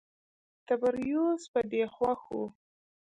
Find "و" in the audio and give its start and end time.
2.37-2.39